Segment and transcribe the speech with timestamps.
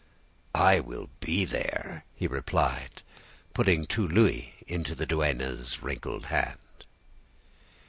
[0.55, 3.03] "'I will be there,' he replied,
[3.53, 6.57] putting two louis in the duenna's wrinkled hand.